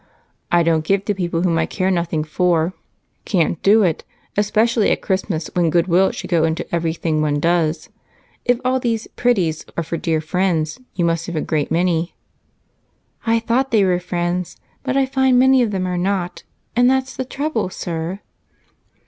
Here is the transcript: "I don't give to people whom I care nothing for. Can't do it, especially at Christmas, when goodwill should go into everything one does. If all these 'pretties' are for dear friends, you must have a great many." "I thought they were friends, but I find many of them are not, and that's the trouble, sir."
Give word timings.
"I 0.51 0.63
don't 0.63 0.83
give 0.83 1.05
to 1.05 1.13
people 1.13 1.43
whom 1.43 1.59
I 1.59 1.67
care 1.67 1.91
nothing 1.91 2.23
for. 2.23 2.73
Can't 3.23 3.61
do 3.61 3.83
it, 3.83 4.03
especially 4.35 4.89
at 4.89 5.03
Christmas, 5.03 5.51
when 5.53 5.69
goodwill 5.69 6.09
should 6.09 6.31
go 6.31 6.43
into 6.43 6.65
everything 6.73 7.21
one 7.21 7.39
does. 7.39 7.89
If 8.43 8.59
all 8.65 8.79
these 8.79 9.05
'pretties' 9.15 9.63
are 9.77 9.83
for 9.83 9.97
dear 9.97 10.19
friends, 10.19 10.79
you 10.95 11.05
must 11.05 11.27
have 11.27 11.35
a 11.35 11.39
great 11.39 11.69
many." 11.69 12.15
"I 13.27 13.37
thought 13.37 13.69
they 13.69 13.83
were 13.85 13.99
friends, 13.99 14.57
but 14.81 14.97
I 14.97 15.05
find 15.05 15.37
many 15.37 15.61
of 15.61 15.69
them 15.69 15.85
are 15.85 15.99
not, 15.99 16.41
and 16.75 16.89
that's 16.89 17.15
the 17.15 17.23
trouble, 17.23 17.69
sir." 17.69 18.21